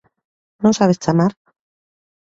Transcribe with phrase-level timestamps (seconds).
[0.63, 1.31] Non sabes chamar?